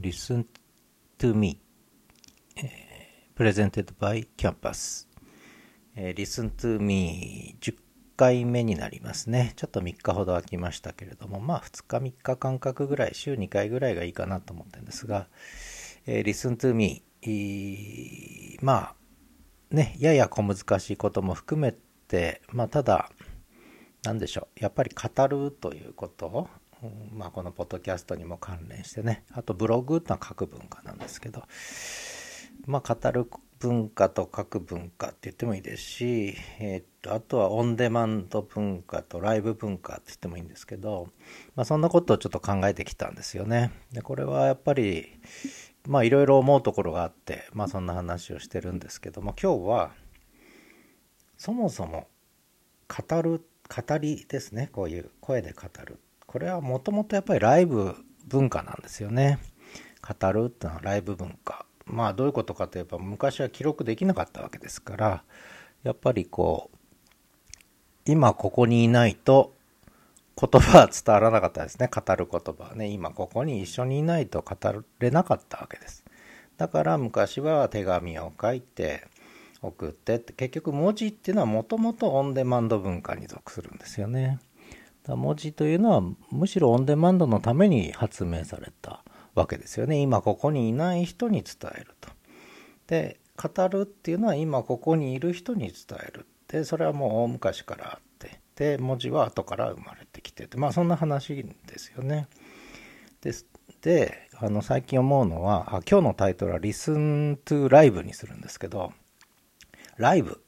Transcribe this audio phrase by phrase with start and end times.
[0.00, 0.46] Listen
[1.18, 1.60] to Me、
[3.34, 5.08] Presented by Campus
[5.96, 7.74] Listen to Me 10
[8.16, 9.54] 回目になりますね。
[9.56, 15.26] ちょっと3日ほど空きましたけれども、まあ2日3日間隔ぐらい、週2回ぐらいがいいかなと思ってるんですが、
[16.06, 17.02] Listen to Me、
[18.62, 18.94] ま
[19.72, 21.74] あね、やや小難しいことも含め
[22.06, 23.10] て、まあただ、
[24.04, 26.48] なんでしょう、やっぱり語るということ
[27.12, 29.24] まあ、このポッドキャストにも関連してね。
[29.32, 31.44] あとブログってのは書く文化なんですけど。
[32.66, 33.26] まあ語る
[33.58, 41.08] 文化と書く文化って言ってもいいですし、えー、っとあとはオンデマンド文化とライブ文化って言ってもいいんですけど、
[41.56, 43.72] まあ、そんなことをちょっと考えてきたんですよね。
[43.92, 45.08] でこれはやっぱり
[45.86, 49.90] まあいろいろ思うところがあって、まあ、そんな話をしてるんですけども今日は
[51.36, 52.08] そもそも
[52.88, 54.68] 語る語りですね。
[54.72, 55.98] こういう声で語る。
[56.28, 57.96] これはもともとやっぱりライブ
[58.26, 59.38] 文化なんですよね。
[60.06, 61.64] 語るっていうのはライブ文化。
[61.86, 65.24] まあどういうことかといえば昔は記録できなかったわけですから
[65.82, 66.76] やっぱりこう
[68.04, 69.54] 今ここにいないと
[70.38, 74.56] 言葉は伝わらなかったですね語る言葉はね今ここに一緒にいないと語
[74.98, 76.04] れなかったわけです
[76.58, 79.06] だから昔は手紙を書いて
[79.62, 84.38] 送ってって結局文字っていうのはもともとオンデマンド文化に属するんですよね
[85.16, 90.00] 文字というのはむしろオンデマンドのために発明されたわけですよね。
[90.00, 92.10] 今ここにいない人に伝えると。
[92.86, 96.26] で語るっていうのは今ここにいる人に伝える。
[96.48, 98.40] でそれはもう大昔からあって。
[98.56, 100.56] で文字は後から生まれてきてて。
[100.56, 102.28] まあそんな話ですよね。
[103.20, 103.32] で
[103.80, 108.92] であの最近思うのはあ今日のタイトルは「Listen to Live」にするんですけど
[109.96, 110.40] ライブ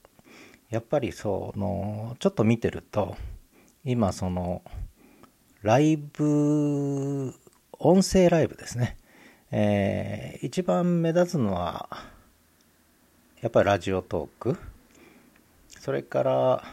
[0.69, 3.17] やっぱりそのちょっと見てると
[3.84, 4.62] 今その
[5.62, 7.34] ライブ
[7.78, 8.98] 音声ライブですね、
[9.50, 11.89] えー、一番目立つのは
[13.41, 14.58] やっぱりラジオトーク。
[15.78, 16.64] それから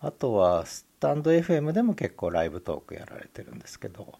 [0.00, 4.12] あとはスタンド FM でも結構ライブトークやられてるんですけど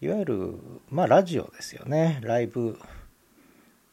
[0.00, 0.58] いわゆる
[0.88, 2.18] まあラジオですよね。
[2.22, 2.78] ライブ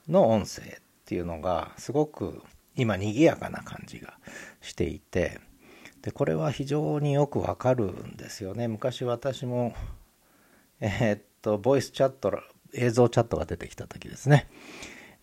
[0.08, 0.66] の音声っ
[1.04, 2.42] ていうのがすごく
[2.78, 4.14] 今賑やかな感じが
[4.62, 5.42] していて
[6.04, 8.68] でこれは非常によくわかるんですよね。
[8.68, 9.74] 昔私も
[10.80, 12.38] えー、っとボイスチャット
[12.74, 14.50] 映像チャットが出てきた時ですね、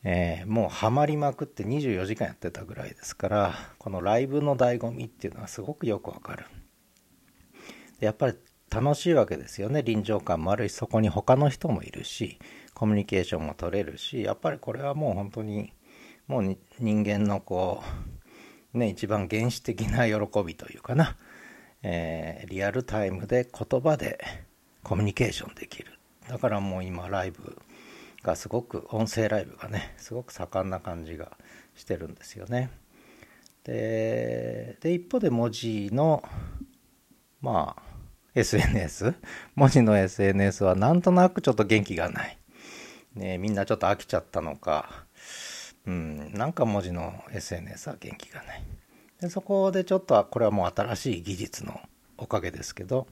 [0.04, 6.46] えー、もうハマりまくって24時間やってたぐらいですからこのライブの醍醐味っていうのはすごくよくわかる。
[8.00, 8.34] やっぱり
[8.70, 9.82] 楽しいわけですよね。
[9.82, 12.38] 臨場感もあるしそこに他の人もいるし
[12.72, 15.74] コミュニケーションも取れるしやっぱりこれはもう本当に
[16.26, 18.19] もう人間のこう
[18.72, 21.16] ね、一番原始的な喜びというかな、
[21.82, 24.18] えー、リアルタイムで言葉で
[24.82, 25.98] コミュニケーションできる。
[26.28, 27.58] だからもう今ライブ
[28.22, 31.32] がすごく、音声ライブがね、すごく盛んな感じが
[31.74, 32.70] してるんですよね。
[33.64, 36.22] で、で一方で文字の、
[37.40, 37.82] まあ、
[38.34, 39.14] SNS、
[39.56, 42.38] 文字の SNS はなんとなくちょっと元気がない。
[43.14, 45.04] ね、みんなちょっと飽きちゃったのか、
[45.86, 48.62] うん、なんか文字の SNS は元気がない。
[49.20, 51.80] でそこでちょっとこれはもう新しい技術の
[52.16, 53.06] おかげですけど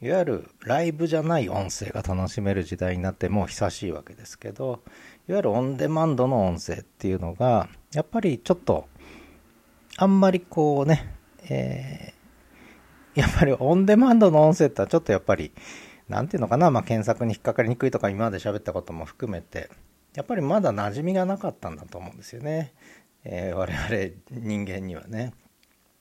[0.00, 4.80] いわゆるライブじゃない音声が楽しめる時代になってもう久しいわけですけど
[5.28, 8.88] いわゆるオンデマンドの音声っていうのがやっぱりちょっと
[9.96, 11.14] あんまりこうね、
[11.48, 15.52] えー、やっぱりオンデマンドの音声ってのはちょっとやっぱり
[16.08, 19.70] 何ていうのかな、まあ、検索に引っかかりにくいとか今まで喋ったことも含めて
[20.14, 22.72] やっぱりまだ馴染みがなかったんだと思うんですよね、
[23.24, 25.32] えー、我々人間にはね。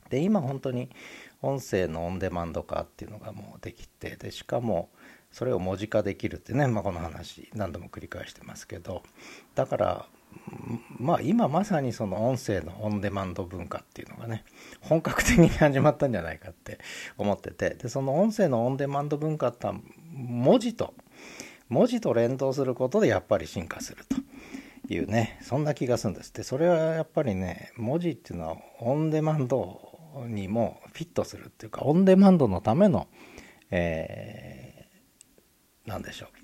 [0.09, 0.90] で今本当に
[1.41, 4.90] 音声のオンデマンド化っていうのがもうできてでしかも
[5.31, 9.03] それを文字化できるってね、まあ、この話何度も繰り返してますけど。
[9.56, 10.06] だから
[11.00, 14.44] まあ今まさにその音声のオンデマンド文化っていうのがね
[14.81, 16.80] 本格的に始まったんじゃないかって
[17.18, 17.72] 思ってて。
[17.72, 19.68] でその音声のオンデマンド文化って
[20.12, 20.94] 文字と
[21.74, 26.31] 文字と連動することでやっぱり進化するというねそんな気がするんです。
[26.31, 29.81] でそれはやっぱりね文字っていうのはオンデマンド
[30.28, 33.08] にもフィットするっていうかオンデマンドのための、
[33.72, 36.44] えー、何でしょう。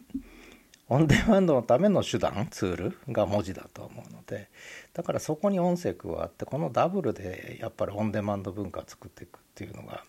[0.92, 4.50] オンデマンドのための手段ツールが文字だと思うので
[4.94, 10.04] だからそこに音声加わってこのダブルでやっぱりオンデマンド文化を作っていくっていうのが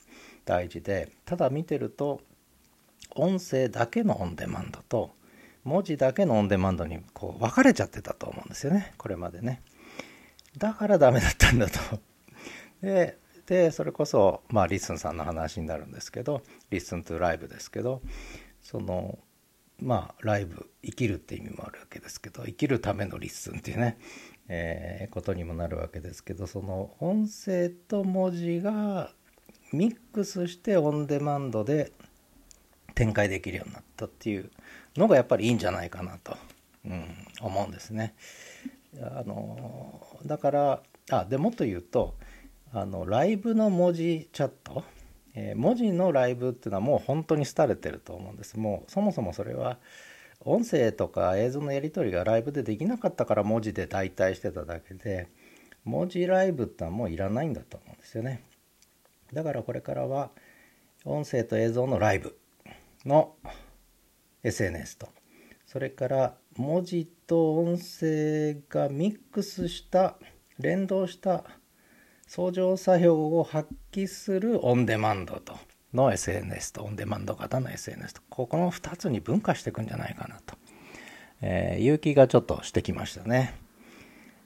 [0.46, 2.22] 大事でただ見てると
[3.14, 5.10] 音声だけのオンデマンドと
[5.64, 8.94] 文字だけのオンデマンドにこう分かれちゃってたと思うんですよね。
[8.96, 9.62] これまでね。
[10.56, 12.00] だからダメだったんだと。
[12.82, 18.00] ででそれこそまあ LISTEN さんの話になるんですけどLISTEN to Live ですけど
[18.62, 19.18] その
[19.78, 23.98] まあライブ生きるって意味もあるわけですけど生きるための listen っていうね、
[24.48, 29.12] えー、ことにもなるわけですけどその音声と文字が
[29.72, 31.92] ミックスしてオンデマンドで
[33.00, 34.50] 展開できるようになったっていう
[34.94, 36.36] のがやっぱりいいんじゃないかなと、
[36.84, 37.04] うん、
[37.40, 38.14] 思うんですね。
[39.00, 42.14] あのだからあでもっと言うと
[42.74, 44.84] あのライブの文字チャット、
[45.34, 49.78] えー、文字のライブっていうのはもう本当に廃れてると思うんですもうそもそもそれは
[50.44, 55.28] 音声とか映像のやり取りがライブでできなかったから文字で代替してただけで
[55.84, 58.42] 文字ライブってのはもういらないんだと思うんですよね
[59.32, 60.30] だからこれからは
[61.06, 62.36] 音声と映像のライブ
[63.04, 63.36] の
[64.42, 65.08] SNS と。
[65.66, 70.16] それから文字と音声がミックスした
[70.58, 71.44] 連動した
[72.26, 75.56] 相乗作用を発揮するオンデマンドと
[75.92, 78.22] の SNS とオンデマンド型の SNS と。
[78.28, 80.56] ここの2つに分化していくんじゃないかなと、
[81.40, 83.54] えー、いう気がちょっとしてきましたね。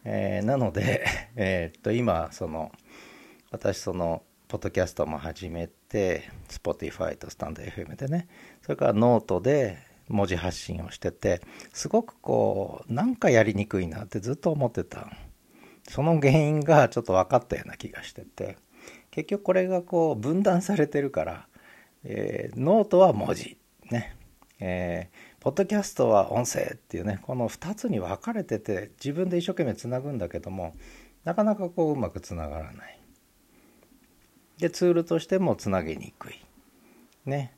[0.05, 1.05] えー、なので、
[1.37, 2.73] えー、っと今その
[3.51, 8.29] 私そのポッドキャストも始めて Spotify とスタンド FM でね。
[8.63, 11.41] それからノートで文字発信をしてて
[11.73, 15.11] すごくこうなんかやりにくいなってずっと思ってた。
[15.89, 18.59] その原因がちょっと分かったような気がしてて。
[19.11, 21.47] 結局これがこう分断されてるから、
[22.03, 23.57] えー、ノートは文字
[23.91, 24.17] ね。
[24.61, 30.75] えー、ポッドキャストは音声っていうねこの2つに分かれてて自分で一生懸命つなぐんだけども
[31.25, 33.04] なかなかこううまくつながらない。
[34.59, 36.41] でツールとしてもつなげにくい。
[37.27, 37.55] ね。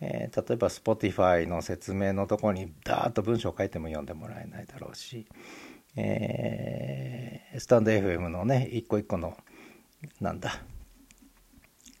[0.00, 5.26] えー、例えば Spotify の説明のとこにダーッと文章を書いても読んでもらえないだろうし、
[5.94, 9.36] えー、スタンド FM のね一個一個の
[10.20, 10.62] なんだ、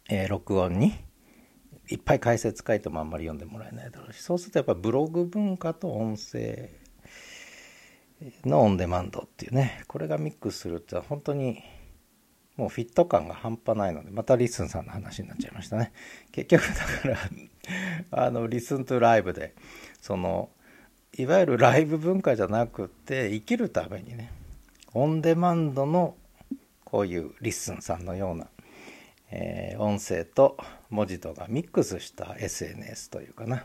[0.08, 0.94] えー、録音に
[1.88, 4.22] いっぱい解説書いてもあんまり読んでもらえないだろうし。
[4.22, 6.70] そうするとやっぱブログ文化と音声
[8.44, 9.82] のオンデマンドっていうね。
[9.88, 11.62] これがミックスするって本当に
[12.60, 15.94] もうフィット感が半端ないのでまた LISTEN さんの話になっちゃいましたね。
[16.30, 17.18] 結局だから
[18.26, 19.54] あの LISTEN to Live で
[20.02, 20.50] その
[21.16, 24.30] いわゆるライブ文化じゃなくて生きるためにね
[24.92, 26.16] オンデマンドの
[26.84, 28.48] こういう LISTEN さんのような、
[29.30, 30.58] えー、音声と
[30.90, 33.64] 文字とがミックスした SNS というかな。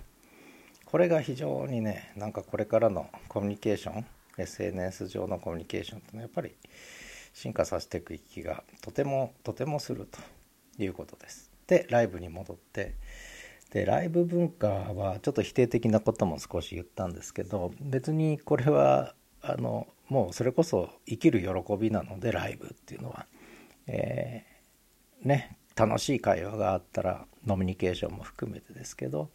[0.86, 4.06] これが非常にねなんかこれからのコミュニケーション
[4.38, 6.56] SNS 上のコミュニケーションってのはやっぱり
[7.36, 10.20] 進化させていく気がとてもとてもすると
[10.82, 11.52] いうことです。
[11.68, 12.96] でライブに戻って
[13.72, 23.26] でライブ文化はちょっと否定的なことも少し言ったんですけど別にこれはあのもうそれこそ生きる喜びなのでライブっていうのは、
[23.88, 29.30] えー、ね楽しい会話があったらノミニケーションも含めてですけど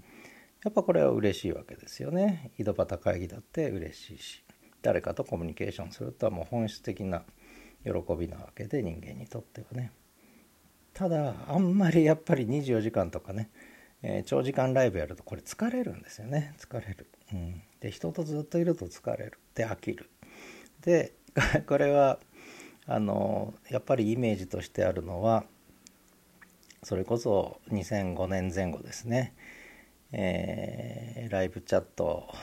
[0.65, 4.43] やっぱこれは嬉しいわけですよね井戸端会議だって嬉しいし
[4.81, 7.25] 誰かとコミュニケーションするとはもう本質的な
[7.85, 9.93] 喜びなわけで人間にとってはね。
[10.93, 13.51] ただあんまり やっぱり24時間とかね、
[14.03, 16.55] えー、長時間ライブやるとこれ疲れるんですよね。
[16.59, 19.39] 疲れる、うん、で人とずっといると疲れる。
[19.55, 20.11] で飽きる。
[20.83, 21.13] で
[21.67, 22.19] これは
[22.87, 25.45] あのやっぱりイメージとしてあるのは
[26.83, 29.35] それこそ2005年前後ですね、
[30.13, 32.35] えー、ライブチャット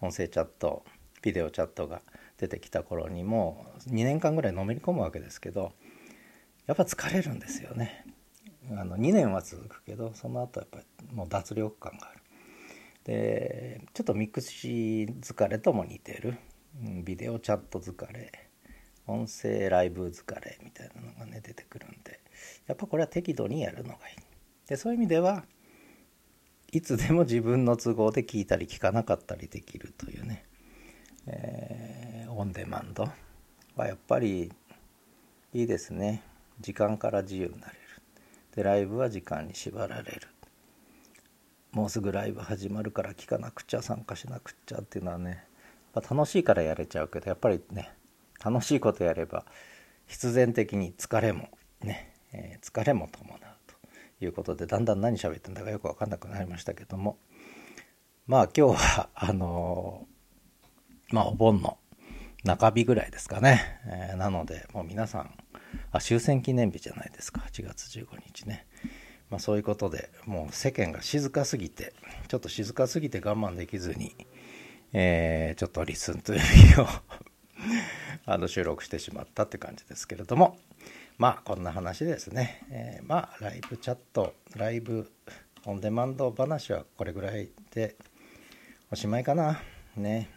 [0.00, 0.84] 音声チャット
[1.22, 2.02] ビデオチャットが
[2.38, 5.72] 出てきた頃にも2年間ぐらいのめり込むわけですけど
[6.66, 8.04] やっぱ疲れるんですよね。
[8.72, 12.20] あの2年は続くけどその後やっぱりもう脱力感がある。
[13.04, 16.36] でちょっとミクシー疲れとも似てる、
[16.84, 18.48] うん、ビデオチャット疲れ
[19.06, 22.18] 音声ライブ疲れみたいなのがね出てくるんで
[22.66, 24.68] やっぱこれは適度にやるのがいい。
[24.68, 25.44] でそういう意味では
[26.72, 30.44] いつでも自分の都合で聞いたり聞かなかったりできるというね、
[31.28, 31.95] えー
[32.38, 33.08] オンデマンド。
[33.76, 34.52] はやっぱり
[35.54, 36.22] いいですね。
[36.60, 37.78] 時間から自由になれる。
[38.54, 40.28] でライブは時間に縛られる。
[41.72, 45.44] もうすぐライブ始まるから聞かなくちゃ参加しなくちゃっていうのはね
[45.94, 47.90] 楽しいからやれちゃうけどやっぱりね
[48.42, 49.44] 楽しいことやれば
[50.06, 51.48] 必然的に疲れも
[51.82, 57.16] ね、えー、疲れも伴うということでだんだん何喋ってんだかよく分かんなくなりましたけども。
[58.26, 61.78] まあ今日はあのー、まあお盆の
[62.46, 63.80] 中日ぐらいですかね。
[63.86, 65.34] えー、なので、もう皆さん、
[65.90, 67.42] あ、終戦記念日じゃないですか。
[67.50, 68.66] 8月15日ね。
[69.30, 71.92] まあそういうことで、もう世間が静かすぎて、
[72.28, 74.14] ちょっと静かすぎて我慢できずに、
[74.92, 76.42] えー、ちょっとリスンという意
[76.74, 76.86] 味を
[78.26, 80.56] あの収録してしまったって感じですけれども、
[81.18, 82.62] まあこんな話ですね。
[82.70, 85.10] えー、まあライブチャット、ライブ
[85.64, 87.96] オンデマンド話はこれぐらいで
[88.92, 89.60] おしまいかな。
[89.96, 90.30] ね。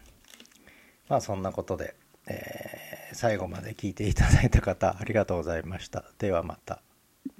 [1.08, 1.94] まあそんなことで、
[2.30, 6.04] えー、最後まで聞いていただいた方ありがとうございました。
[6.18, 6.82] ではまた。